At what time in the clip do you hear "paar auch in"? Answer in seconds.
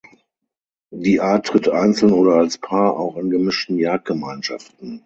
2.57-3.29